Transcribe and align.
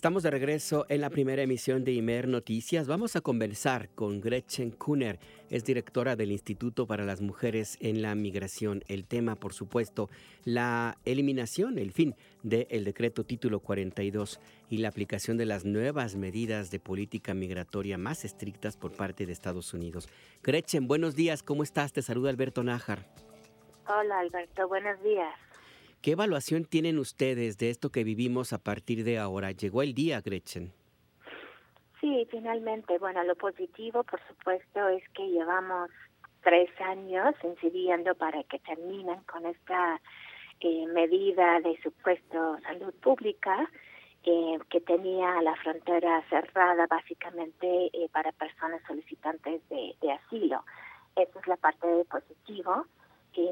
Estamos 0.00 0.22
de 0.22 0.30
regreso 0.30 0.86
en 0.88 1.02
la 1.02 1.10
primera 1.10 1.42
emisión 1.42 1.84
de 1.84 1.92
Imer 1.92 2.26
Noticias. 2.26 2.86
Vamos 2.86 3.16
a 3.16 3.20
conversar 3.20 3.90
con 3.90 4.22
Gretchen 4.22 4.70
Kuhner, 4.70 5.18
es 5.50 5.62
directora 5.62 6.16
del 6.16 6.32
Instituto 6.32 6.86
para 6.86 7.04
las 7.04 7.20
Mujeres 7.20 7.76
en 7.82 8.00
la 8.00 8.14
Migración. 8.14 8.82
El 8.88 9.04
tema, 9.04 9.36
por 9.36 9.52
supuesto, 9.52 10.08
la 10.46 10.96
eliminación, 11.04 11.76
el 11.78 11.92
fin 11.92 12.14
del 12.42 12.82
decreto 12.84 13.24
título 13.24 13.60
42 13.60 14.40
y 14.70 14.78
la 14.78 14.88
aplicación 14.88 15.36
de 15.36 15.44
las 15.44 15.66
nuevas 15.66 16.16
medidas 16.16 16.70
de 16.70 16.80
política 16.80 17.34
migratoria 17.34 17.98
más 17.98 18.24
estrictas 18.24 18.78
por 18.78 18.92
parte 18.92 19.26
de 19.26 19.32
Estados 19.32 19.74
Unidos. 19.74 20.08
Gretchen, 20.42 20.88
buenos 20.88 21.14
días, 21.14 21.42
¿cómo 21.42 21.62
estás? 21.62 21.92
Te 21.92 22.00
saluda 22.00 22.30
Alberto 22.30 22.62
Nájar. 22.62 23.04
Hola 23.86 24.20
Alberto, 24.20 24.66
buenos 24.66 24.98
días. 25.02 25.49
¿Qué 26.02 26.12
evaluación 26.12 26.64
tienen 26.64 26.98
ustedes 26.98 27.58
de 27.58 27.68
esto 27.68 27.90
que 27.90 28.04
vivimos 28.04 28.54
a 28.54 28.58
partir 28.58 29.04
de 29.04 29.18
ahora? 29.18 29.50
Llegó 29.50 29.82
el 29.82 29.92
día, 29.92 30.22
Gretchen. 30.22 30.72
Sí, 32.00 32.26
finalmente. 32.30 32.96
Bueno, 32.96 33.22
lo 33.24 33.36
positivo, 33.36 34.02
por 34.04 34.18
supuesto, 34.26 34.88
es 34.88 35.06
que 35.10 35.28
llevamos 35.28 35.90
tres 36.42 36.70
años 36.80 37.34
incidiendo 37.44 38.14
para 38.14 38.42
que 38.44 38.58
terminen 38.60 39.20
con 39.24 39.44
esta 39.44 40.00
eh, 40.60 40.86
medida 40.86 41.60
de 41.60 41.78
supuesto 41.82 42.56
salud 42.62 42.94
pública 43.02 43.68
eh, 44.24 44.58
que 44.70 44.80
tenía 44.80 45.42
la 45.42 45.54
frontera 45.56 46.24
cerrada 46.30 46.86
básicamente 46.86 47.90
eh, 47.92 48.08
para 48.10 48.32
personas 48.32 48.80
solicitantes 48.86 49.60
de, 49.68 49.94
de 50.00 50.12
asilo. 50.12 50.64
Esa 51.14 51.40
es 51.40 51.46
la 51.46 51.58
parte 51.58 51.86
de 51.86 52.06
positivo 52.06 52.86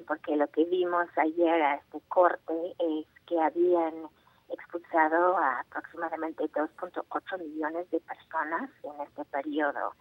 porque 0.07 0.37
lo 0.37 0.47
que 0.49 0.65
vimos 0.65 1.07
ayer 1.17 1.63
a 1.63 1.75
este 1.77 2.01
corte 2.09 2.75
es 2.79 3.07
que 3.27 3.41
habían 3.41 4.09
expulsado 4.51 5.37
a 5.37 5.61
aproximadamente 5.61 6.45
2.8 6.45 7.39
millones 7.39 7.91
de 7.91 8.01
personas 8.01 8.71
en 8.83 9.01
este 9.01 9.25
periodo. 9.27 9.93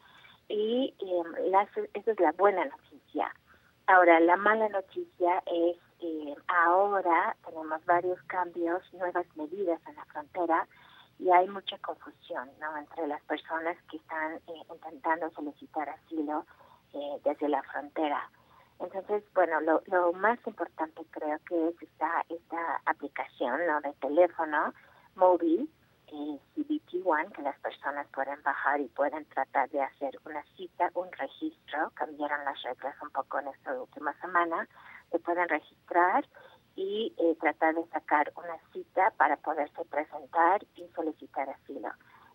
Y 0.49 0.93
eh, 0.99 1.51
esa 1.93 2.11
es 2.11 2.19
la 2.19 2.31
buena 2.31 2.65
noticia. 2.65 3.33
Ahora, 3.87 4.19
la 4.19 4.37
mala 4.37 4.69
noticia 4.69 5.43
es 5.45 5.77
que 5.99 6.35
ahora 6.47 7.35
tenemos 7.45 7.83
varios 7.85 8.21
cambios, 8.23 8.81
nuevas 8.93 9.25
medidas 9.35 9.79
en 9.87 9.95
la 9.95 10.05
frontera 10.05 10.67
y 11.19 11.31
hay 11.31 11.47
mucha 11.47 11.77
confusión 11.79 12.49
¿no? 12.59 12.77
entre 12.77 13.07
las 13.07 13.21
personas 13.23 13.75
que 13.89 13.97
están 13.97 14.35
eh, 14.35 14.63
intentando 14.71 15.29
solicitar 15.31 15.89
asilo 15.89 16.45
eh, 16.93 17.19
desde 17.23 17.49
la 17.49 17.63
frontera. 17.63 18.29
Entonces, 18.79 19.23
bueno, 19.33 19.59
lo, 19.61 19.81
lo 19.87 20.13
más 20.13 20.39
importante 20.45 21.01
creo 21.11 21.39
que 21.47 21.69
es 21.69 21.81
esta, 21.81 22.23
esta 22.29 22.81
aplicación 22.85 23.65
¿no? 23.65 23.81
de 23.81 23.93
teléfono 23.93 24.73
móvil, 25.15 25.69
eh, 26.07 26.39
CBT 26.55 27.05
One, 27.05 27.31
que 27.35 27.41
las 27.41 27.59
personas 27.59 28.07
pueden 28.13 28.41
bajar 28.43 28.79
y 28.79 28.87
pueden 28.89 29.25
tratar 29.25 29.69
de 29.69 29.81
hacer 29.81 30.19
una 30.25 30.43
cita, 30.55 30.89
un 30.93 31.11
registro. 31.11 31.91
Cambiaron 31.95 32.45
las 32.45 32.61
reglas 32.63 32.95
un 33.01 33.09
poco 33.09 33.39
en 33.39 33.47
esta 33.47 33.73
última 33.73 34.13
semana. 34.21 34.67
Se 35.11 35.19
pueden 35.19 35.49
registrar 35.49 36.25
y 36.75 37.13
eh, 37.17 37.35
tratar 37.41 37.75
de 37.75 37.85
sacar 37.87 38.31
una 38.35 38.57
cita 38.71 39.11
para 39.17 39.37
poderse 39.37 39.83
presentar 39.85 40.63
y 40.75 40.87
solicitar 40.95 41.49
asilo. 41.49 41.89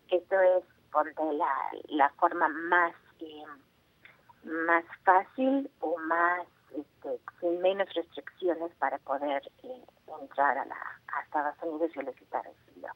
Esto 0.09 0.39
es 0.39 0.63
donde 0.91 1.37
la, 1.37 1.55
la 1.87 2.09
forma 2.19 2.49
más... 2.49 2.93
Eh, 3.19 3.43
más 4.43 4.83
fácil 5.03 5.69
o 5.79 5.97
más 5.99 6.45
este, 6.75 7.19
sin 7.39 7.61
menos 7.61 7.91
restricciones 7.93 8.71
para 8.79 8.97
poder 8.99 9.43
eh, 9.63 9.85
entrar 10.21 10.57
a, 10.57 10.65
la, 10.65 10.77
a 11.13 11.21
Estados 11.21 11.55
Unidos 11.61 11.91
y 11.91 11.93
solicitar 11.93 12.41
asilo. 12.41 12.87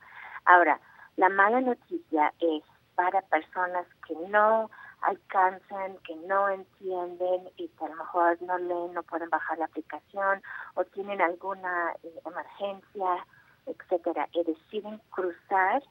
Ahora, 0.45 0.79
la 1.15 1.29
mala 1.29 1.61
noticia 1.61 2.33
es 2.39 2.63
para 2.95 3.21
personas 3.23 3.85
que 4.07 4.15
no 4.29 4.69
alcanzan, 5.01 5.97
que 5.99 6.15
no 6.15 6.49
entienden 6.49 7.49
y 7.57 7.67
que 7.69 7.85
a 7.85 7.89
lo 7.89 7.95
mejor 7.95 8.41
no 8.41 8.57
leen, 8.57 8.93
no 8.93 9.03
pueden 9.03 9.29
bajar 9.29 9.57
la 9.59 9.65
aplicación 9.65 10.41
o 10.73 10.83
tienen 10.85 11.21
alguna 11.21 11.93
eh, 12.03 12.21
emergencia, 12.25 13.25
etcétera, 13.67 14.27
y 14.33 14.43
deciden 14.43 14.99
cruzar 15.11 15.83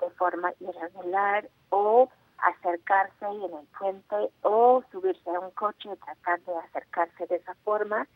de 0.00 0.10
forma 0.10 0.52
irregular 0.60 1.48
o 1.70 2.08
acercarse 2.42 3.24
en 3.24 3.54
el 3.54 3.66
puente 3.78 4.30
o 4.42 4.82
subirse 4.90 5.30
a 5.30 5.40
un 5.40 5.50
coche 5.52 5.90
y 5.92 5.96
tratar 5.96 6.40
de 6.40 6.56
acercarse 6.58 7.26
de 7.26 7.36
esa 7.36 7.54
forma. 7.64 8.06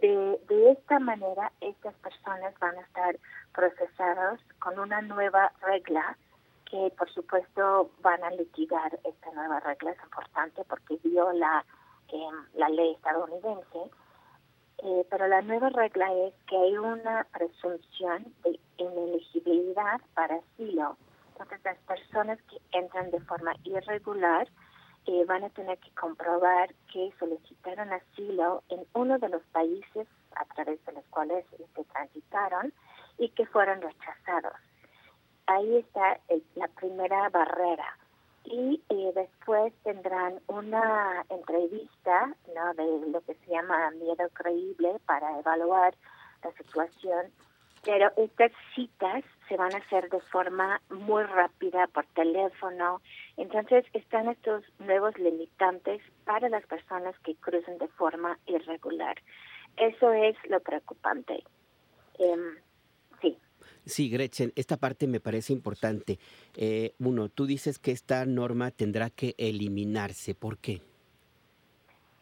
De, 0.00 0.40
de 0.48 0.72
esta 0.72 0.98
manera, 0.98 1.52
estas 1.60 1.94
personas 1.94 2.54
van 2.58 2.76
a 2.76 2.82
estar 2.82 3.16
procesadas 3.54 4.40
con 4.58 4.78
una 4.78 5.00
nueva 5.00 5.52
regla 5.62 6.18
que, 6.70 6.92
por 6.98 7.10
supuesto, 7.10 7.90
van 8.02 8.22
a 8.22 8.30
litigar 8.30 8.98
esta 9.04 9.30
nueva 9.32 9.60
regla. 9.60 9.92
Es 9.92 10.02
importante 10.02 10.62
porque 10.68 10.98
viola 11.02 11.64
eh, 12.08 12.28
la 12.54 12.68
ley 12.68 12.92
estadounidense. 12.92 13.90
Eh, 14.78 15.06
pero 15.08 15.26
la 15.28 15.40
nueva 15.40 15.70
regla 15.70 16.12
es 16.12 16.34
que 16.46 16.56
hay 16.56 16.76
una 16.76 17.26
presunción 17.32 18.34
de 18.44 18.60
inelegibilidad 18.76 20.00
para 20.14 20.36
asilo 20.36 20.98
entonces, 21.38 21.62
las 21.64 21.78
personas 21.80 22.38
que 22.44 22.56
entran 22.72 23.10
de 23.10 23.20
forma 23.20 23.54
irregular 23.64 24.48
eh, 25.04 25.24
van 25.26 25.44
a 25.44 25.50
tener 25.50 25.78
que 25.78 25.90
comprobar 25.90 26.74
que 26.90 27.12
solicitaron 27.18 27.92
asilo 27.92 28.62
en 28.70 28.86
uno 28.94 29.18
de 29.18 29.28
los 29.28 29.42
países 29.52 30.08
a 30.34 30.44
través 30.54 30.82
de 30.86 30.92
los 30.92 31.04
cuales 31.10 31.44
se 31.50 31.62
este, 31.62 31.84
transitaron 31.84 32.72
y 33.18 33.28
que 33.28 33.44
fueron 33.44 33.82
rechazados. 33.82 34.54
Ahí 35.46 35.76
está 35.76 36.18
la 36.54 36.68
primera 36.68 37.28
barrera. 37.28 37.98
Y 38.44 38.82
eh, 38.88 39.12
después 39.14 39.74
tendrán 39.84 40.40
una 40.46 41.22
entrevista 41.28 42.34
¿no? 42.54 42.74
de 42.74 43.10
lo 43.10 43.20
que 43.20 43.34
se 43.34 43.50
llama 43.50 43.90
miedo 43.90 44.26
creíble 44.32 44.98
para 45.04 45.38
evaluar 45.38 45.94
la 46.42 46.52
situación 46.52 47.30
pero 47.86 48.12
estas 48.16 48.50
citas 48.74 49.22
se 49.48 49.56
van 49.56 49.72
a 49.72 49.78
hacer 49.78 50.10
de 50.10 50.20
forma 50.32 50.82
muy 50.90 51.22
rápida 51.22 51.86
por 51.86 52.04
teléfono. 52.06 53.00
Entonces 53.36 53.84
están 53.92 54.28
estos 54.28 54.64
nuevos 54.80 55.16
limitantes 55.18 56.02
para 56.24 56.48
las 56.48 56.66
personas 56.66 57.14
que 57.20 57.36
cruzan 57.36 57.78
de 57.78 57.86
forma 57.88 58.38
irregular. 58.46 59.16
Eso 59.76 60.12
es 60.12 60.34
lo 60.50 60.58
preocupante. 60.60 61.44
Em, 62.18 62.56
sí. 63.22 63.38
Sí, 63.84 64.10
Gretchen, 64.10 64.52
esta 64.56 64.76
parte 64.76 65.06
me 65.06 65.20
parece 65.20 65.52
importante. 65.52 66.18
Eh, 66.56 66.92
uno, 66.98 67.28
tú 67.28 67.46
dices 67.46 67.78
que 67.78 67.92
esta 67.92 68.26
norma 68.26 68.72
tendrá 68.72 69.10
que 69.10 69.36
eliminarse. 69.38 70.34
¿Por 70.34 70.58
qué? 70.58 70.82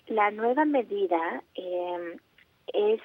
La 0.09 0.31
nueva 0.31 0.67
medida 0.67 1.43
eh, 1.55 2.17
es 2.75 3.01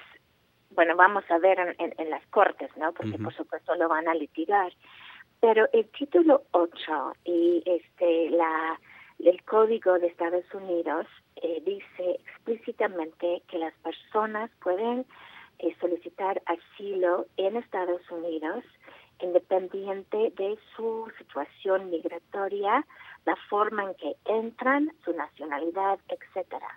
bueno, 0.80 0.96
vamos 0.96 1.26
a 1.30 1.38
ver 1.40 1.76
en, 1.78 2.10
las 2.10 2.26
cortes, 2.28 2.70
¿no? 2.78 2.94
Porque 2.94 3.18
por 3.18 3.34
supuesto 3.34 3.76
lo 3.76 3.90
van 3.90 4.08
a 4.08 4.14
litigar. 4.14 4.72
Pero 5.42 5.68
el 5.74 5.90
título 5.90 6.44
8 6.52 7.16
y 7.26 7.62
este 7.66 8.30
la 8.30 8.80
el 9.20 9.44
Código 9.44 10.00
de 10.00 10.08
Estados 10.08 10.46
Unidos 10.54 11.06
eh, 11.36 11.62
dice 11.66 12.22
explícitamente 12.26 13.44
que 13.50 13.58
las 13.58 13.74
personas 13.80 14.50
pueden 14.64 15.06
eh, 15.58 15.76
solicitar 15.82 16.42
asilo 16.46 17.26
en 17.36 17.58
Estados 17.58 18.10
Unidos 18.10 18.64
independiente 19.22 20.32
de 20.38 20.58
su 20.78 21.12
situación 21.18 21.90
migratoria, 21.90 22.86
la 23.26 23.36
forma 23.50 23.84
en 23.84 23.96
que 23.96 24.16
entran, 24.24 24.94
su 25.04 25.12
nacionalidad, 25.12 26.00
etcétera. 26.08 26.70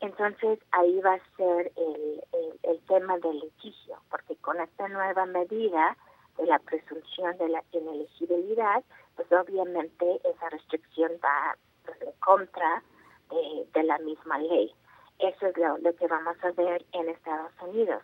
Entonces 0.00 0.58
ahí 0.72 1.00
va 1.00 1.14
a 1.14 1.36
ser 1.36 1.72
el, 1.76 2.22
el, 2.62 2.80
tema 2.86 3.18
del 3.18 3.40
litigio, 3.40 3.96
porque 4.10 4.36
con 4.36 4.60
esta 4.60 4.88
nueva 4.88 5.24
medida 5.26 5.96
de 6.36 6.46
la 6.46 6.58
presunción 6.58 7.36
de 7.38 7.48
la 7.48 7.64
inelegibilidad, 7.72 8.84
pues 9.16 9.30
obviamente 9.32 10.20
esa 10.24 10.50
restricción 10.50 11.12
va 11.24 11.56
pues, 11.84 12.00
en 12.02 12.12
contra 12.20 12.82
de, 13.72 13.82
la 13.82 13.98
misma 13.98 14.38
ley. 14.38 14.72
Eso 15.18 15.46
es 15.46 15.56
lo, 15.56 15.78
lo 15.78 15.94
que 15.96 16.06
vamos 16.06 16.36
a 16.42 16.50
ver 16.52 16.84
en 16.92 17.08
Estados 17.08 17.52
Unidos. 17.62 18.02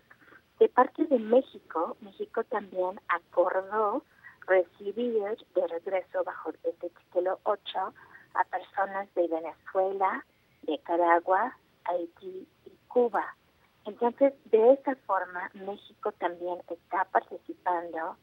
De 0.58 0.68
parte 0.68 1.04
de 1.04 1.18
México, 1.18 1.96
México 2.00 2.42
también 2.44 3.00
acordó 3.08 4.02
recibir 4.46 5.22
de 5.54 5.66
regreso 5.66 6.24
bajo 6.24 6.50
este 6.64 6.90
título 6.90 7.38
8 7.44 7.94
a 8.34 8.44
personas 8.44 9.12
de 9.14 9.28
Venezuela, 9.28 10.24
Nicaragua, 10.66 11.56
Haití 11.84 12.48
y 12.66 12.70
Cuba. 12.88 13.36
Entonces, 13.84 14.34
de 14.46 14.72
esa 14.74 14.94
forma, 15.06 15.50
México 15.54 16.12
también 16.12 16.58
está 16.68 17.04
participando 17.06 18.16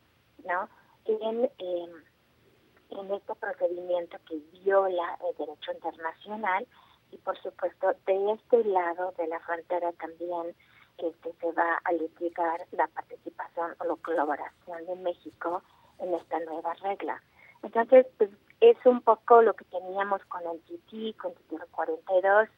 ¿no? 0.45 0.69
Em, 1.05 1.49
en, 1.57 3.11
este 3.11 3.35
procedimiento 3.35 4.17
que 4.27 4.37
viola 4.63 5.17
el 5.29 5.37
derecho 5.37 5.71
internacional 5.71 6.67
y, 7.11 7.17
por 7.17 7.37
supuesto, 7.41 7.93
de 8.05 8.31
este 8.33 8.63
lado 8.65 9.13
de 9.17 9.27
la 9.27 9.39
frontera 9.41 9.91
también 9.93 10.55
este, 10.97 11.33
se 11.33 11.51
va 11.53 11.79
a 11.83 11.91
litigar 11.93 12.65
la 12.71 12.87
participación 12.87 13.75
o 13.79 13.85
la 13.85 13.95
colaboración 14.03 14.85
de 14.85 14.95
México 14.97 15.63
en 15.99 16.13
esta 16.13 16.39
nueva 16.41 16.73
regla. 16.75 17.21
Entonces, 17.63 18.05
pues, 18.17 18.29
es 18.59 18.77
un 18.85 19.01
poco 19.01 19.41
lo 19.41 19.53
que 19.53 19.65
teníamos 19.65 20.23
con 20.25 20.41
el 20.47 20.59
TT, 20.61 21.17
con 21.17 21.33
el 21.51 21.67
42, 21.71 22.49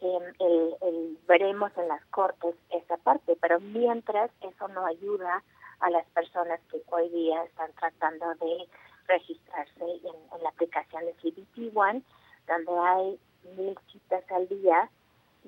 eh, 0.00 0.76
el, 0.80 1.18
veremos 1.26 1.72
en 1.76 1.88
las 1.88 2.04
cortes 2.06 2.54
esa 2.70 2.96
parte, 2.98 3.36
pero 3.40 3.60
mientras 3.60 4.30
eso 4.40 4.68
no 4.68 4.86
ayuda 4.86 5.42
a 5.80 5.90
las 5.90 6.06
personas 6.10 6.60
que 6.70 6.82
hoy 6.90 7.08
día 7.08 7.42
están 7.44 7.72
tratando 7.72 8.26
de 8.40 8.68
registrarse 9.06 9.84
en, 9.84 10.42
la 10.42 10.50
aplicación 10.50 11.04
de 11.04 11.14
CBT 11.14 11.76
One, 11.76 12.02
donde 12.46 12.72
hay 12.78 13.18
mil 13.56 13.78
citas 13.90 14.24
al 14.30 14.48
día 14.48 14.90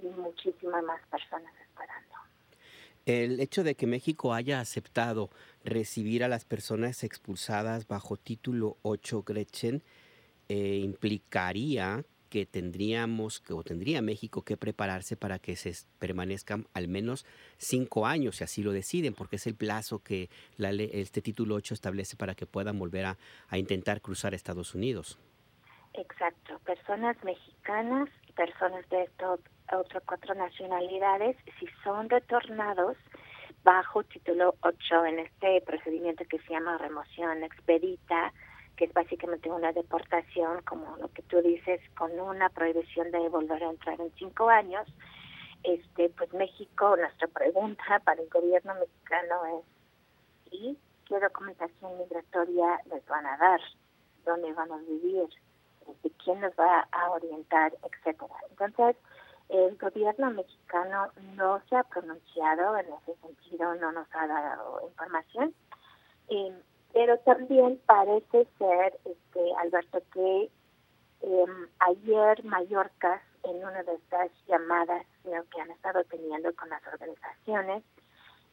y 0.02 0.06
muchísimas 0.06 0.82
más 0.82 1.00
personas 1.08 1.52
esperando. 1.60 2.16
El 3.06 3.40
hecho 3.40 3.64
de 3.64 3.74
que 3.74 3.86
México 3.86 4.34
haya 4.34 4.60
aceptado 4.60 5.30
recibir 5.64 6.24
a 6.24 6.28
las 6.28 6.44
personas 6.44 7.02
expulsadas 7.04 7.86
bajo 7.86 8.16
título 8.16 8.76
8 8.82 9.22
Gretchen 9.22 9.82
eh, 10.48 10.80
implicaría 10.82 12.04
que 12.30 12.46
tendríamos 12.46 13.40
que, 13.40 13.52
o 13.52 13.62
tendría 13.62 14.00
México 14.00 14.42
que 14.42 14.56
prepararse 14.56 15.16
para 15.16 15.38
que 15.38 15.56
se 15.56 15.72
permanezcan 15.98 16.66
al 16.72 16.88
menos 16.88 17.26
cinco 17.58 18.06
años, 18.06 18.36
si 18.36 18.44
así 18.44 18.62
lo 18.62 18.72
deciden, 18.72 19.12
porque 19.14 19.36
es 19.36 19.46
el 19.46 19.56
plazo 19.56 19.98
que 19.98 20.30
la 20.56 20.70
este 20.70 21.20
título 21.20 21.56
8 21.56 21.74
establece 21.74 22.16
para 22.16 22.34
que 22.34 22.46
puedan 22.46 22.78
volver 22.78 23.04
a, 23.04 23.18
a 23.48 23.58
intentar 23.58 24.00
cruzar 24.00 24.32
Estados 24.32 24.74
Unidos. 24.74 25.18
Exacto, 25.94 26.60
personas 26.60 27.16
mexicanas, 27.24 28.08
personas 28.36 28.88
de 28.88 29.08
otras 29.72 30.02
cuatro 30.06 30.34
nacionalidades, 30.34 31.36
si 31.58 31.66
son 31.82 32.08
retornados 32.08 32.96
bajo 33.64 34.04
título 34.04 34.54
8 34.62 35.06
en 35.06 35.18
este 35.18 35.60
procedimiento 35.62 36.24
que 36.24 36.38
se 36.38 36.52
llama 36.52 36.78
remoción 36.78 37.42
expedita, 37.42 38.32
que 38.80 38.86
es 38.86 38.94
básicamente 38.94 39.50
una 39.50 39.72
deportación, 39.72 40.62
como 40.62 40.96
lo 40.96 41.08
que 41.08 41.20
tú 41.24 41.42
dices, 41.42 41.82
con 41.98 42.18
una 42.18 42.48
prohibición 42.48 43.10
de 43.10 43.28
volver 43.28 43.62
a 43.62 43.68
entrar 43.68 44.00
en 44.00 44.10
cinco 44.14 44.48
años. 44.48 44.88
Este, 45.64 46.08
pues 46.08 46.32
México, 46.32 46.96
nuestra 46.96 47.28
pregunta 47.28 48.00
para 48.06 48.22
el 48.22 48.30
gobierno 48.30 48.74
mexicano 48.76 49.58
es, 49.58 50.52
¿y 50.52 50.78
qué 51.06 51.20
documentación 51.20 51.98
migratoria 51.98 52.80
les 52.90 53.04
van 53.04 53.26
a 53.26 53.36
dar? 53.36 53.60
¿Dónde 54.24 54.50
van 54.54 54.72
a 54.72 54.78
vivir? 54.78 55.28
¿De 56.02 56.10
quién 56.24 56.40
nos 56.40 56.54
va 56.54 56.88
a 56.90 57.10
orientar? 57.10 57.74
Etcétera. 57.82 58.34
Entonces, 58.48 58.96
el 59.50 59.76
gobierno 59.76 60.30
mexicano 60.30 61.08
no 61.34 61.60
se 61.68 61.76
ha 61.76 61.84
pronunciado 61.84 62.78
en 62.78 62.86
ese 62.94 63.14
sentido, 63.20 63.74
no 63.74 63.92
nos 63.92 64.08
ha 64.14 64.26
dado 64.26 64.80
información. 64.88 65.54
Eh, 66.28 66.62
pero 66.92 67.18
también 67.18 67.80
parece 67.86 68.46
ser, 68.58 68.98
este, 69.04 69.54
Alberto, 69.58 70.02
que 70.12 70.50
em, 71.22 71.68
ayer 71.80 72.44
Mallorca, 72.44 73.22
en 73.44 73.56
una 73.56 73.82
de 73.82 73.94
estas 73.94 74.30
llamadas 74.46 75.06
que 75.22 75.60
han 75.60 75.70
estado 75.70 76.04
teniendo 76.04 76.54
con 76.54 76.68
las 76.68 76.82
organizaciones, 76.86 77.84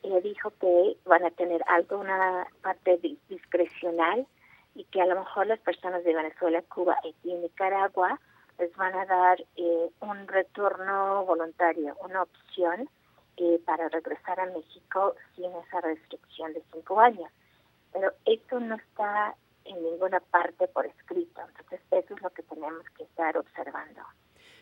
eh, 0.04 0.22
dijo 0.22 0.52
que 0.60 0.98
van 1.06 1.26
a 1.26 1.32
tener 1.32 1.64
alguna 1.68 2.48
parte 2.62 3.00
discrecional 3.28 4.28
y 4.76 4.84
que 4.86 5.02
a 5.02 5.08
lo 5.08 5.20
mejor 5.20 5.48
las 5.48 5.60
personas 5.60 6.04
de 6.04 6.14
Venezuela, 6.14 6.62
Cuba 6.74 6.98
y 7.24 7.34
Nicaragua 7.34 8.20
les 8.60 8.76
van 8.76 8.96
a 8.96 9.06
dar 9.06 9.44
eh, 9.56 9.90
un 10.02 10.28
retorno 10.28 11.26
voluntario, 11.26 11.96
una 12.04 12.24
opción 12.24 12.90
eh, 13.38 13.60
para 13.66 13.90
regresar 13.90 14.40
a 14.40 14.46
México 14.46 15.16
sin 15.36 15.46
esa 15.46 15.82
restricción 15.82 16.54
de 16.54 16.64
cinco 16.72 17.00
años 17.00 17.32
pero 17.98 18.14
esto 18.26 18.60
no 18.60 18.76
está 18.76 19.36
en 19.66 19.82
ninguna 19.82 20.20
parte 20.20 20.68
por 20.68 20.86
escrito. 20.86 21.42
Entonces, 21.48 21.82
eso 21.90 22.14
es 22.14 22.22
lo 22.22 22.30
que 22.30 22.44
tenemos 22.44 22.86
que 22.96 23.04
estar 23.04 23.36
observando. 23.36 24.02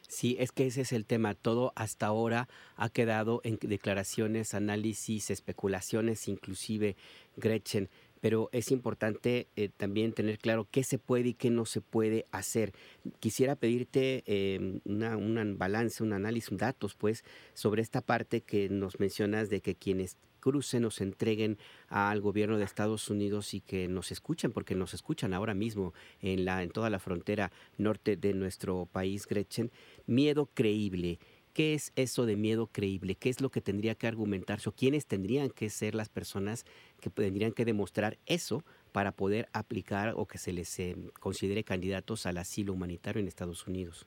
Sí, 0.08 0.38
es 0.40 0.54
que 0.54 0.68
ese 0.68 0.82
es 0.82 0.94
el 0.94 1.06
tema. 1.06 1.34
Todo 1.34 1.74
hasta 1.76 2.06
ahora 2.06 2.48
ha 2.78 2.90
quedado 2.90 3.42
en 3.44 3.58
declaraciones, 3.60 4.54
análisis, 4.54 5.32
especulaciones, 5.32 6.30
inclusive 6.30 6.96
Gretchen. 7.36 7.90
Pero 8.22 8.50
es 8.54 8.72
importante 8.72 9.50
eh, 9.58 9.70
también 9.76 10.14
tener 10.14 10.40
claro 10.40 10.68
qué 10.72 10.84
se 10.84 10.98
puede 10.98 11.30
y 11.30 11.34
qué 11.34 11.50
no 11.50 11.66
se 11.66 11.82
puede 11.82 12.26
hacer. 12.32 12.72
Quisiera 13.20 13.58
pedirte 13.58 14.24
eh, 14.28 14.80
una, 14.86 15.18
un 15.18 15.58
balance, 15.58 16.02
un 16.02 16.14
análisis, 16.14 16.58
datos, 16.58 16.96
pues, 16.96 17.26
sobre 17.54 17.82
esta 17.82 18.02
parte 18.02 18.42
que 18.42 18.70
nos 18.70 19.00
mencionas 19.00 19.50
de 19.50 19.60
que 19.62 19.76
quienes 19.76 20.18
cruce 20.45 20.80
nos 20.80 21.01
entreguen 21.01 21.57
al 21.88 22.21
gobierno 22.21 22.59
de 22.59 22.65
Estados 22.65 23.09
Unidos 23.09 23.56
y 23.56 23.62
que 23.62 23.88
nos 23.88 24.12
escuchen, 24.12 24.51
porque 24.51 24.75
nos 24.75 24.94
escuchan 24.94 25.33
ahora 25.33 25.56
mismo 25.56 25.95
en, 26.21 26.45
la, 26.45 26.62
en 26.62 26.69
toda 26.69 26.92
la 26.92 27.00
frontera 27.00 27.51
norte 27.80 28.15
de 28.15 28.36
nuestro 28.36 28.86
país, 28.86 29.25
Gretchen. 29.25 29.71
Miedo 30.06 30.47
creíble. 30.53 31.18
¿Qué 31.53 31.74
es 31.74 31.92
eso 31.95 32.27
de 32.27 32.36
miedo 32.36 32.68
creíble? 32.68 33.15
¿Qué 33.15 33.30
es 33.30 33.42
lo 33.42 33.50
que 33.50 33.59
tendría 33.59 33.95
que 33.95 34.06
argumentarse 34.06 34.69
o 34.69 34.71
quiénes 34.71 35.07
tendrían 35.07 35.50
que 35.50 35.71
ser 35.71 35.95
las 35.95 36.09
personas 36.09 36.63
que 37.01 37.09
tendrían 37.09 37.51
que 37.51 37.65
demostrar 37.65 38.19
eso 38.27 38.63
para 38.91 39.13
poder 39.13 39.50
aplicar 39.51 40.13
o 40.15 40.27
que 40.27 40.38
se 40.38 40.53
les 40.53 40.77
eh, 40.77 40.95
considere 41.19 41.63
candidatos 41.63 42.27
al 42.27 42.38
asilo 42.38 42.74
humanitario 42.74 43.19
en 43.19 43.27
Estados 43.27 43.65
Unidos? 43.65 44.06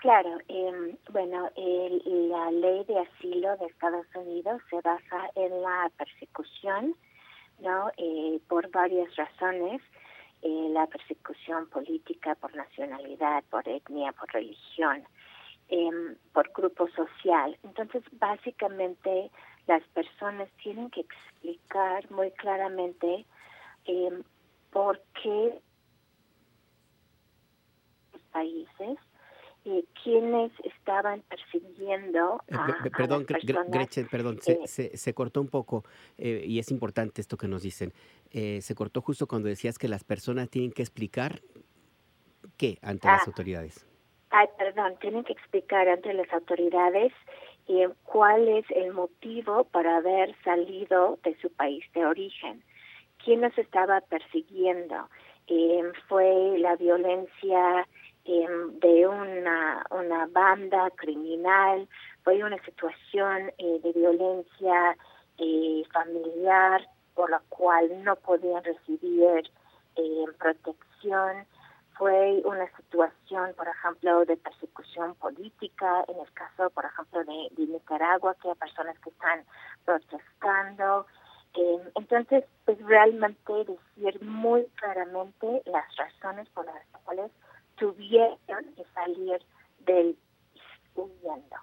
Claro, 0.00 0.38
eh, 0.46 0.96
bueno, 1.10 1.50
el, 1.56 2.28
la 2.28 2.52
ley 2.52 2.84
de 2.84 3.00
asilo 3.00 3.56
de 3.56 3.66
Estados 3.66 4.06
Unidos 4.14 4.62
se 4.70 4.80
basa 4.80 5.28
en 5.34 5.60
la 5.60 5.90
persecución, 5.98 6.94
¿no? 7.58 7.90
Eh, 7.96 8.38
por 8.48 8.70
varias 8.70 9.14
razones, 9.16 9.82
eh, 10.42 10.68
la 10.70 10.86
persecución 10.86 11.68
política, 11.68 12.36
por 12.36 12.54
nacionalidad, 12.54 13.42
por 13.50 13.68
etnia, 13.68 14.12
por 14.12 14.32
religión, 14.32 15.02
em, 15.68 16.14
por 16.32 16.48
grupo 16.52 16.86
social. 16.90 17.58
Entonces, 17.64 18.04
básicamente, 18.12 19.32
las 19.66 19.82
personas 19.88 20.48
tienen 20.62 20.90
que 20.90 21.00
explicar 21.00 22.08
muy 22.12 22.30
claramente 22.32 23.26
em, 23.84 24.22
por 24.70 25.00
qué 25.20 25.60
los 28.12 28.22
países 28.30 28.98
eh, 29.64 29.84
quienes 30.02 30.52
estaban 30.64 31.22
persiguiendo 31.28 32.40
eh, 32.46 32.54
a, 32.54 32.76
perdón, 32.96 33.26
Gretchen, 33.68 34.06
perdón, 34.08 34.38
se, 34.40 34.66
se, 34.66 34.96
se, 34.96 35.14
cortó 35.14 35.40
un 35.40 35.48
poco 35.48 35.84
eh, 36.16 36.44
y 36.46 36.58
es 36.58 36.70
importante 36.70 37.20
esto 37.20 37.36
que 37.36 37.48
nos 37.48 37.62
dicen. 37.62 37.92
se 38.30 38.74
cortó 38.74 39.02
justo 39.02 39.26
cuando 39.26 39.48
decías 39.48 39.76
que 39.76 39.88
las 39.88 40.04
personas 40.04 40.48
tienen 40.48 40.72
que 40.72 40.82
explicar 40.82 41.42
qué 42.56 42.78
ante 42.82 43.08
las 43.08 43.22
ah. 43.22 43.24
autoridades. 43.26 43.86
Ay, 44.30 44.46
perdón, 44.56 44.94
tienen 45.00 45.24
que 45.24 45.32
explicar 45.32 45.88
ante 45.88 46.12
las 46.14 46.32
autoridades 46.32 47.12
cuál 48.04 48.48
es 48.48 48.64
el 48.70 48.94
motivo 48.94 49.64
para 49.64 49.98
haber 49.98 50.34
salido 50.42 51.18
de 51.24 51.36
su 51.40 51.50
país 51.52 51.84
de 51.92 52.06
origen, 52.06 52.62
quién 53.22 53.40
nos 53.42 53.56
estaba 53.58 54.00
persiguiendo. 54.02 55.08
fue 56.08 56.58
la 56.58 56.76
violencia 56.76 57.86
de 58.28 59.08
una, 59.08 59.86
una 59.90 60.26
banda 60.26 60.90
criminal, 60.96 61.88
fue 62.24 62.44
una 62.44 62.62
situación 62.62 63.50
eh, 63.56 63.80
de 63.82 63.92
violencia 63.92 64.96
eh, 65.38 65.82
familiar 65.92 66.86
por 67.14 67.30
la 67.30 67.40
cual 67.48 68.04
no 68.04 68.16
podían 68.16 68.62
recibir 68.62 69.50
eh, 69.96 70.24
protección, 70.38 71.46
fue 71.96 72.42
una 72.44 72.70
situación, 72.76 73.54
por 73.56 73.66
ejemplo, 73.66 74.24
de 74.24 74.36
persecución 74.36 75.14
política, 75.16 76.04
en 76.06 76.20
el 76.20 76.32
caso, 76.32 76.70
por 76.70 76.84
ejemplo, 76.84 77.24
de, 77.24 77.48
de 77.56 77.66
Nicaragua, 77.66 78.36
que 78.40 78.50
hay 78.50 78.54
personas 78.54 78.96
que 79.00 79.10
están 79.10 79.42
protestando. 79.84 81.06
Em, 81.54 81.80
entonces, 81.96 82.44
pues 82.66 82.78
realmente 82.84 83.52
decir 83.64 84.22
muy 84.22 84.66
claramente 84.76 85.62
las 85.66 85.96
razones 85.96 86.48
por 86.50 86.66
las 86.66 86.86
cuales 87.04 87.32
tuvieron 87.78 88.64
que 88.76 88.84
salir 88.94 89.40
del 89.80 90.16
huyendo. 90.94 91.56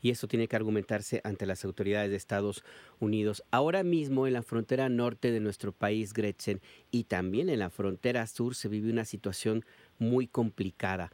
Y 0.00 0.10
eso 0.10 0.26
tiene 0.26 0.48
que 0.48 0.56
argumentarse 0.56 1.20
ante 1.24 1.46
las 1.46 1.64
autoridades 1.64 2.10
de 2.10 2.16
Estados 2.16 2.64
Unidos. 2.98 3.44
Ahora 3.50 3.82
mismo 3.82 4.26
en 4.26 4.32
la 4.32 4.42
frontera 4.42 4.88
norte 4.88 5.32
de 5.32 5.40
nuestro 5.40 5.72
país, 5.72 6.12
Gretchen, 6.12 6.60
y 6.90 7.04
también 7.04 7.48
en 7.48 7.58
la 7.58 7.70
frontera 7.70 8.26
sur 8.26 8.54
se 8.54 8.68
vive 8.68 8.90
una 8.90 9.04
situación 9.04 9.64
muy 9.98 10.26
complicada. 10.26 11.12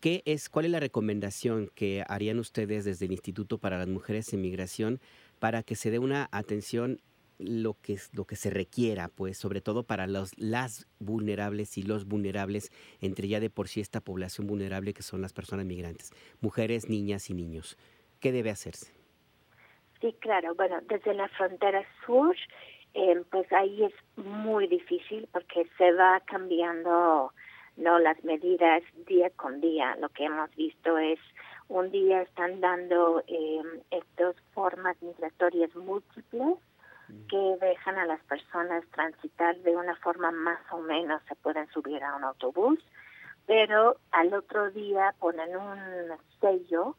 ¿Qué 0.00 0.22
es, 0.26 0.48
¿Cuál 0.48 0.66
es 0.66 0.70
la 0.70 0.80
recomendación 0.80 1.70
que 1.74 2.04
harían 2.08 2.38
ustedes 2.38 2.84
desde 2.84 3.06
el 3.06 3.12
Instituto 3.12 3.58
para 3.58 3.78
las 3.78 3.88
Mujeres 3.88 4.32
en 4.32 4.40
Migración 4.40 5.00
para 5.38 5.62
que 5.62 5.76
se 5.76 5.90
dé 5.90 5.98
una 5.98 6.28
atención 6.32 7.00
lo 7.42 7.74
que, 7.80 7.98
lo 8.12 8.24
que 8.24 8.36
se 8.36 8.50
requiera, 8.50 9.08
pues, 9.08 9.38
sobre 9.38 9.60
todo 9.60 9.82
para 9.82 10.06
los, 10.06 10.38
las 10.38 10.86
vulnerables 10.98 11.76
y 11.78 11.82
los 11.82 12.06
vulnerables, 12.06 12.70
entre 13.00 13.28
ya 13.28 13.40
de 13.40 13.50
por 13.50 13.68
sí 13.68 13.80
esta 13.80 14.00
población 14.00 14.46
vulnerable 14.46 14.94
que 14.94 15.02
son 15.02 15.20
las 15.20 15.32
personas 15.32 15.66
migrantes, 15.66 16.12
mujeres, 16.40 16.88
niñas 16.88 17.30
y 17.30 17.34
niños. 17.34 17.76
¿Qué 18.20 18.32
debe 18.32 18.50
hacerse? 18.50 18.92
Sí, 20.00 20.14
claro. 20.20 20.54
Bueno, 20.54 20.80
desde 20.88 21.14
la 21.14 21.28
frontera 21.28 21.84
sur 22.04 22.36
eh, 22.94 23.22
pues 23.30 23.50
ahí 23.52 23.84
es 23.84 23.94
muy 24.16 24.66
difícil 24.66 25.28
porque 25.32 25.66
se 25.78 25.92
va 25.92 26.20
cambiando 26.26 27.32
no 27.76 27.98
las 27.98 28.22
medidas 28.22 28.82
día 29.06 29.30
con 29.30 29.60
día. 29.60 29.96
Lo 29.96 30.10
que 30.10 30.24
hemos 30.24 30.54
visto 30.56 30.98
es 30.98 31.18
un 31.68 31.90
día 31.90 32.22
están 32.22 32.60
dando 32.60 33.22
eh, 33.26 33.62
estas 33.90 34.36
formas 34.52 35.00
migratorias 35.00 35.74
múltiples. 35.74 36.58
Que 37.28 37.56
dejan 37.60 37.98
a 37.98 38.06
las 38.06 38.20
personas 38.24 38.84
transitar 38.90 39.56
de 39.58 39.76
una 39.76 39.96
forma 39.96 40.30
más 40.30 40.60
o 40.70 40.78
menos, 40.78 41.22
se 41.28 41.34
pueden 41.36 41.68
subir 41.70 42.02
a 42.02 42.16
un 42.16 42.24
autobús, 42.24 42.78
pero 43.46 43.96
al 44.10 44.32
otro 44.34 44.70
día 44.70 45.14
ponen 45.18 45.56
un 45.56 45.78
sello 46.40 46.96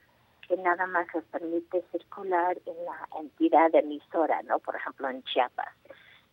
que 0.48 0.58
nada 0.58 0.86
más 0.88 1.08
les 1.14 1.24
permite 1.26 1.84
circular 1.92 2.58
en 2.66 2.86
la 2.86 3.08
entidad 3.20 3.74
emisora, 3.74 4.42
¿no? 4.44 4.60
Por 4.60 4.76
ejemplo, 4.76 5.10
en 5.10 5.24
Chiapas. 5.24 5.74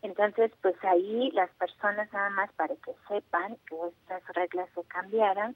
Entonces, 0.03 0.51
pues 0.63 0.77
ahí 0.83 1.31
las 1.33 1.51
personas 1.51 2.13
nada 2.13 2.31
más 2.31 2.51
para 2.55 2.75
que 2.77 2.95
sepan 3.07 3.57
que 3.67 3.77
estas 3.89 4.27
reglas 4.35 4.69
se 4.75 4.83
cambiaran, 4.85 5.55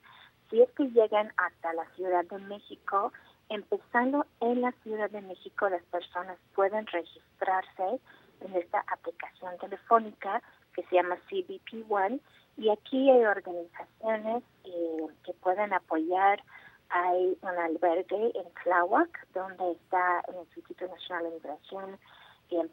si 0.49 0.61
es 0.61 0.69
que 0.71 0.85
llegan 0.91 1.33
hasta 1.37 1.73
la 1.73 1.85
Ciudad 1.95 2.23
de 2.25 2.37
México, 2.39 3.11
empezando 3.49 4.25
en 4.39 4.61
la 4.61 4.71
Ciudad 4.83 5.09
de 5.09 5.21
México, 5.21 5.69
las 5.69 5.83
personas 5.83 6.37
pueden 6.55 6.85
registrarse 6.87 7.99
en 8.41 8.55
esta 8.55 8.83
aplicación 8.87 9.57
telefónica 9.59 10.41
que 10.73 10.83
se 10.83 10.95
llama 10.95 11.17
CBP 11.29 11.89
One 11.89 12.19
y 12.57 12.69
aquí 12.69 13.09
hay 13.09 13.25
organizaciones 13.25 14.43
eh, 14.63 15.07
que 15.25 15.33
pueden 15.33 15.73
apoyar. 15.73 16.41
Hay 16.89 17.37
un 17.41 17.49
albergue 17.49 18.31
en 18.35 18.53
Tláhuac, 18.63 19.27
donde 19.33 19.71
está 19.71 20.21
el 20.27 20.35
Instituto 20.35 20.87
Nacional 20.87 21.23
de 21.23 21.31
Migración, 21.31 21.99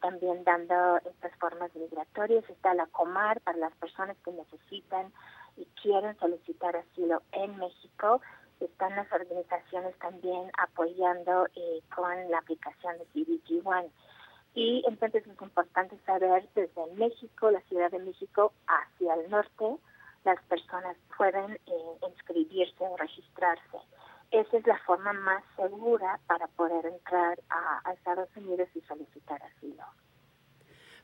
también 0.01 0.45
dando 0.45 0.99
estas 0.99 1.35
formas 1.39 1.75
migratorias. 1.75 2.49
Está 2.49 2.75
la 2.75 2.87
Comar 2.87 3.41
para 3.41 3.59
las 3.59 3.73
personas 3.77 4.17
que 4.25 4.33
necesitan 4.33 5.13
y 5.57 5.65
quieren 5.83 6.17
solicitar 6.19 6.77
asilo 6.77 7.23
en 7.33 7.57
México. 7.59 8.21
Están 8.61 8.97
las 8.97 9.11
organizaciones 9.13 9.97
también 9.99 10.51
apoyando 10.59 11.47
eh, 11.55 11.81
con 11.95 12.31
la 12.31 12.39
aplicación 12.39 12.97
de 12.99 13.05
CBG 13.07 13.67
One. 13.67 13.91
Y 14.55 14.85
entonces 14.87 15.27
es 15.27 15.41
importante 15.41 15.99
saber 16.05 16.49
desde 16.55 16.87
México, 16.95 17.51
la 17.51 17.61
Ciudad 17.63 17.91
de 17.91 17.99
México, 17.99 18.53
hacia 18.67 19.15
el 19.15 19.31
norte, 19.31 19.77
las 20.25 20.41
personas 20.45 20.97
pueden 21.17 21.53
eh, 21.53 22.09
inscribirse 22.09 22.85
o 22.85 22.97
registrarse 22.97 23.79
esa 24.33 24.57
es 24.57 24.67
la 24.67 24.79
forma 24.79 25.13
más 25.13 25.45
segura 25.57 26.19
para 26.27 26.49
poder 26.49 26.87
entrar 26.87 27.39
a, 27.51 27.93
Estados 27.93 28.29
Unidos 28.35 28.69
y 28.75 28.81
solicitar 28.81 29.41
asilo. 29.43 29.85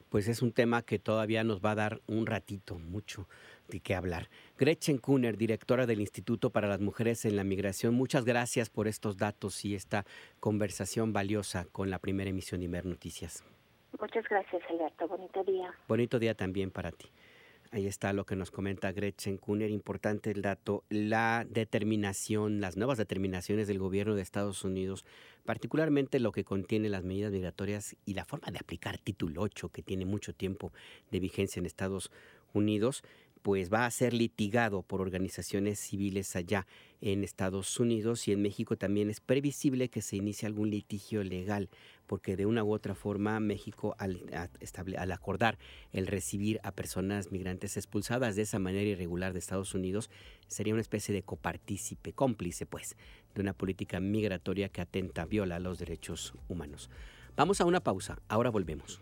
Pues 0.08 0.26
es 0.28 0.40
un 0.40 0.52
tema 0.52 0.82
que 0.82 0.98
todavía 0.98 1.44
nos 1.44 1.62
va 1.62 1.72
a 1.72 1.74
dar 1.74 2.00
un 2.06 2.24
ratito, 2.24 2.78
mucho 2.78 3.28
de 3.68 3.80
qué 3.80 3.94
hablar. 3.94 4.28
Gretchen 4.58 4.98
Kuhner, 4.98 5.36
directora 5.36 5.86
del 5.86 6.00
Instituto 6.00 6.50
para 6.50 6.68
las 6.68 6.80
Mujeres 6.80 7.24
en 7.24 7.36
la 7.36 7.44
Migración, 7.44 7.94
muchas 7.94 8.24
gracias 8.24 8.70
por 8.70 8.88
estos 8.88 9.16
datos 9.16 9.64
y 9.64 9.74
esta 9.74 10.04
conversación 10.40 11.12
valiosa 11.12 11.66
con 11.70 11.90
la 11.90 11.98
primera 11.98 12.30
emisión 12.30 12.60
de 12.60 12.66
Imer 12.66 12.86
Noticias. 12.86 13.44
Muchas 14.00 14.24
gracias, 14.28 14.62
Alberto. 14.68 15.08
Bonito 15.08 15.44
día. 15.44 15.72
Bonito 15.86 16.18
día 16.18 16.34
también 16.34 16.70
para 16.70 16.92
ti. 16.92 17.10
Ahí 17.70 17.86
está 17.86 18.14
lo 18.14 18.24
que 18.24 18.34
nos 18.34 18.50
comenta 18.50 18.92
Gretchen 18.92 19.36
Kuhner, 19.36 19.70
importante 19.70 20.30
el 20.30 20.40
dato, 20.40 20.84
la 20.88 21.46
determinación, 21.46 22.62
las 22.62 22.78
nuevas 22.78 22.96
determinaciones 22.96 23.68
del 23.68 23.78
gobierno 23.78 24.14
de 24.14 24.22
Estados 24.22 24.64
Unidos, 24.64 25.04
particularmente 25.44 26.18
lo 26.18 26.32
que 26.32 26.44
contiene 26.44 26.88
las 26.88 27.04
medidas 27.04 27.30
migratorias 27.30 27.94
y 28.06 28.14
la 28.14 28.24
forma 28.24 28.50
de 28.50 28.58
aplicar 28.58 28.96
título 28.96 29.42
8, 29.42 29.68
que 29.68 29.82
tiene 29.82 30.06
mucho 30.06 30.32
tiempo 30.32 30.72
de 31.10 31.20
vigencia 31.20 31.60
en 31.60 31.66
Estados 31.66 32.10
Unidos, 32.54 33.02
pues 33.48 33.72
va 33.72 33.86
a 33.86 33.90
ser 33.90 34.12
litigado 34.12 34.82
por 34.82 35.00
organizaciones 35.00 35.78
civiles 35.78 36.36
allá 36.36 36.66
en 37.00 37.24
Estados 37.24 37.80
Unidos 37.80 38.28
y 38.28 38.32
en 38.32 38.42
México 38.42 38.76
también 38.76 39.08
es 39.08 39.20
previsible 39.20 39.88
que 39.88 40.02
se 40.02 40.16
inicie 40.16 40.46
algún 40.46 40.68
litigio 40.68 41.24
legal, 41.24 41.70
porque 42.06 42.36
de 42.36 42.44
una 42.44 42.62
u 42.62 42.74
otra 42.74 42.94
forma 42.94 43.40
México 43.40 43.96
al, 43.98 44.20
al 44.98 45.12
acordar 45.12 45.56
el 45.92 46.06
recibir 46.06 46.60
a 46.62 46.72
personas 46.72 47.32
migrantes 47.32 47.78
expulsadas 47.78 48.36
de 48.36 48.42
esa 48.42 48.58
manera 48.58 48.90
irregular 48.90 49.32
de 49.32 49.38
Estados 49.38 49.72
Unidos, 49.72 50.10
sería 50.46 50.74
una 50.74 50.82
especie 50.82 51.14
de 51.14 51.22
copartícipe, 51.22 52.12
cómplice 52.12 52.66
pues, 52.66 52.96
de 53.34 53.40
una 53.40 53.54
política 53.54 53.98
migratoria 53.98 54.68
que 54.68 54.82
atenta, 54.82 55.24
viola 55.24 55.58
los 55.58 55.78
derechos 55.78 56.34
humanos. 56.48 56.90
Vamos 57.34 57.62
a 57.62 57.64
una 57.64 57.80
pausa, 57.80 58.20
ahora 58.28 58.50
volvemos. 58.50 59.00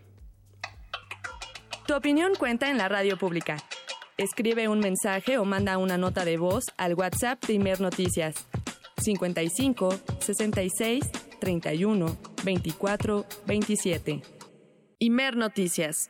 Tu 1.85 1.93
opinión 1.93 2.33
cuenta 2.39 2.69
en 2.69 2.77
la 2.77 2.87
radio 2.87 3.17
pública. 3.17 3.57
Escribe 4.17 4.67
un 4.67 4.79
mensaje 4.79 5.37
o 5.37 5.45
manda 5.45 5.77
una 5.77 5.95
nota 5.95 6.25
de 6.25 6.37
voz 6.37 6.65
al 6.77 6.95
WhatsApp 6.95 7.45
de 7.45 7.53
Imer 7.53 7.79
Noticias 7.81 8.47
55 8.97 9.93
66 10.21 11.05
31 11.39 12.17
24 12.43 13.25
27. 13.45 14.21
Imer 14.97 15.35
Noticias. 15.35 16.09